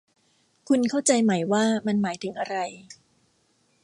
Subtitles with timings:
[0.69, 2.55] คุณเข้าใจไหมว่ามันหมายถึงอะไร